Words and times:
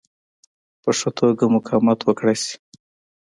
په 0.81 0.89
ښه 0.97 1.09
توګه 1.19 1.43
مقاومت 1.55 1.99
وکړای 2.03 2.37
شي. 2.43 2.55